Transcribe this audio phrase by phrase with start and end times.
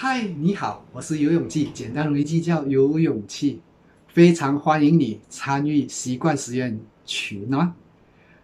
[0.00, 3.58] 嗨，你好，我是游泳记，简单容易记叫游泳气，
[4.06, 7.74] 非常欢迎你参与习惯实验群啊！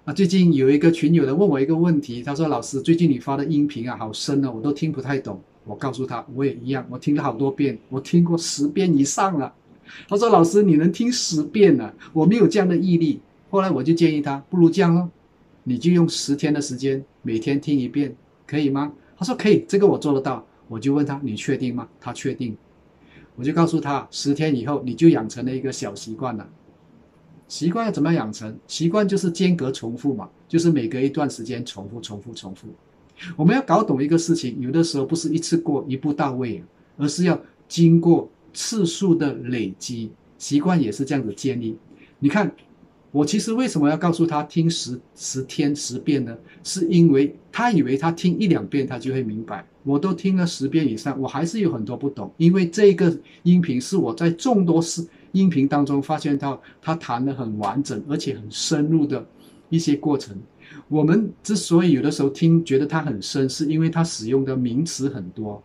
[0.04, 9.54] 啊，最近有一个群友的问我一个问题，他说：“老师，最近你发的音频啊，好深哦，我都听不太懂。”我告诉他，我也一样，我听了好多遍，我听过十遍以上了。
[10.08, 11.92] 他说：“老师，你能听十遍呢？
[12.12, 15.08] 我没有这样的毅力。”后来我就建议他，不如这样哦，
[15.62, 18.92] 你就用十天的时间，每天听一遍，可以吗？
[19.16, 22.56] 他说：“可以，这个我做得到。”我就问他：“你确定吗？”他确定。
[23.36, 26.48] 我就告诉他，十天以后你就养成了一个小习惯了。
[27.48, 28.56] 习惯要怎么养成？
[28.66, 32.68] 习惯就是间隔重复嘛，就是每隔一段时间重复、重复、重复。
[33.36, 36.62] 我们要搞懂一个事情，有的时候不是一次过、一步到位，
[36.96, 40.10] 而是要经过次数的累积。
[40.38, 41.76] 习惯也是这样子建立。
[42.18, 42.52] 你看，
[43.14, 46.36] 我其实为什么要告诉他听十十天十遍呢？
[46.64, 52.28] 是因为他以为他听一两遍他就会明白，我都听了十遍以上，我还是有很多不懂。
[52.38, 55.06] 因为这个音频是我在众多是。
[55.34, 59.26] 音频当中发现到他谈的很完整，而且很深入的
[59.68, 60.36] 一些过程。
[60.86, 65.60] 我们之所以有的时候听觉得他很深，是因为他使用的名词很多，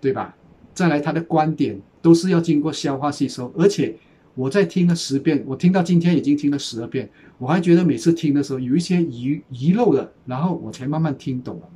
[0.00, 0.34] 对吧？
[0.74, 3.94] 再来他的观点都是要经过消化吸收，而且
[4.34, 11.68] 我在听了十遍，我听到今天已经听了十二遍，我还觉得每次听的时候有一些遗遗漏的，然后我才慢慢听懂了。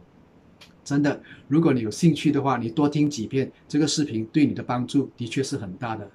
[0.83, 6.09] 真的，如果你有兴趣的话，你多听几遍这个视频，对你的帮助的确是很大的。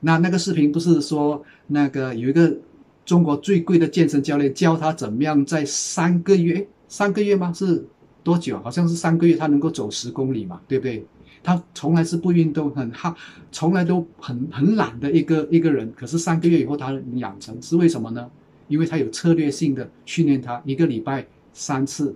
[0.00, 2.54] 那那个视频不是说那个有一个
[3.04, 7.52] 中国最贵的健身教练教他怎么样在三个月三个月吗？
[7.52, 7.84] 是
[8.22, 8.60] 多久？
[8.60, 11.04] 好像是三个月他能够走十公里嘛，对不对？
[11.42, 13.14] 他从来是不运动，很哈，
[13.50, 15.92] 从来都很很懒的一个一个人。
[15.96, 18.30] 可是三个月以后他养成是为什么呢？
[18.68, 22.14] 因为他有策略性的训练，他一个礼拜三次，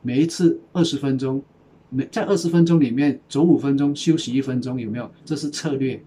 [0.00, 1.42] 每一次二十分钟，
[1.90, 5.10] 每在二十分钟里面走五分钟，休息一分钟，有没有？
[5.24, 6.00] 这是策略。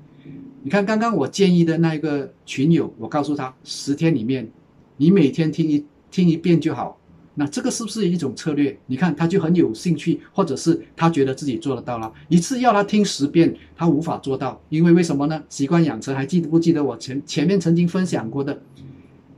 [0.64, 4.50] 你看，刚刚我建议的那个群友，我告诉他，十天里面，
[4.98, 6.98] 你每天听一听一遍就好。
[7.36, 8.78] 那这个是不是一种策略？
[8.88, 12.12] 你看，他就很有兴趣，或者是他觉得自己做得到了。
[12.28, 15.42] 一次要他听十遍，他无法做到，因为为什么呢？
[15.50, 18.62] 习惯养成，还记得不记得我前前面曾经分享过的？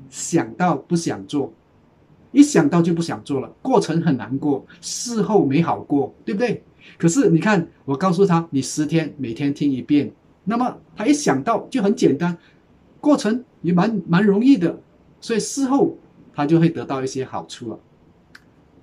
[0.10, 1.52] 想到不想做，
[2.32, 6.64] 一想到就不想做了，过程很难过，事后没好过，对不对？
[6.98, 10.12] 可是你看，我告诉他，你十天每天听一遍。
[10.46, 12.38] 那么他一想到就很简单，
[13.00, 14.80] 过程也蛮蛮容易的，
[15.22, 15.98] 所以事后
[16.36, 17.80] 他就会得到一些好处了。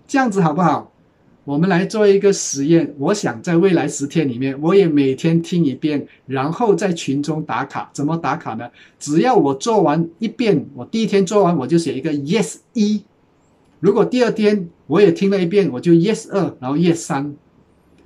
[0.06, 0.92] 这样子好不好？
[1.44, 2.94] 我们来做一个实验。
[2.98, 7.90] 我想在未来十天里面，我也每天听一遍，然后在群中打卡。
[7.92, 8.70] 怎么打卡呢？
[8.98, 13.02] 只要我做完一遍，我第一天做完我就写一个 yes 一。
[13.80, 17.34] 如果第二天我也听了一遍，我就 yes 二，然后 yes 三。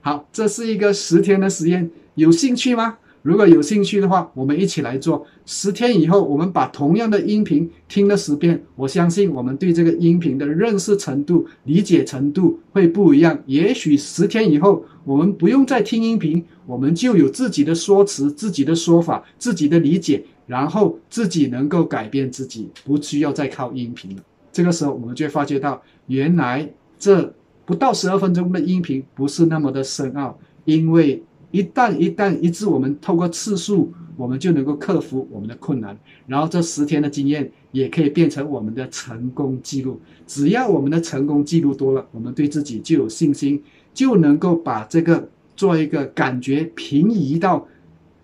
[0.00, 2.98] 好，这是一个十天的实验，有兴趣吗？
[3.24, 5.26] 如果有兴趣的话，我们一起来做。
[5.46, 13.38] 十天以后，我们把同样的音频听了十遍，我相信我们对这个音频的认识程度、理解程度会不一样。
[13.46, 24.22] 也许十天以后，我们不用再听音频，我们就有自己的说辞、自己的说法、自己的理解，然后自己能够改变自己，不需要再靠音频了。
[24.52, 27.32] 这个时候，我们就会发觉到，原来这
[27.64, 31.22] 不到十二分钟的音频不是那么的深奥，因为。
[31.54, 35.96] 一旦一旦一致，我们透过次数，我们就能够克服我们的困难。
[36.26, 40.00] 然后这十天的经验也可以变成我们的成功记录。
[40.26, 47.64] 只要我们的成功记录多了，我们对自己就有信心，就能够把这个做一个感觉平移到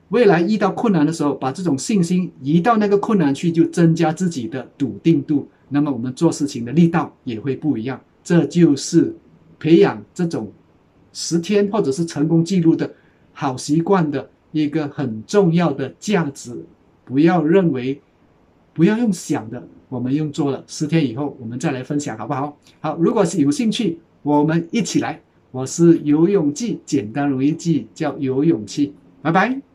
[0.08, 5.46] 未来遇到困难的时候，把这种信心移到那个困难去，就增加自己的笃定度。
[5.68, 8.00] 那么我们做事情的力道也会不一样。
[8.24, 9.14] 这就是
[9.60, 10.50] 培养这种
[11.12, 12.92] 十天或者是成功记录的。
[13.40, 16.62] 好习惯的一个很重要的价值，
[17.06, 17.98] 不要认为，
[18.74, 20.62] 不要用想的，我们用做了。
[20.66, 22.58] 十天以后，我们再来分享，好不好？
[22.82, 25.22] 好，如果是有兴趣，我们一起来。
[25.52, 28.92] 我是游泳记，简单容易记，叫游泳气。
[29.22, 29.69] 拜拜。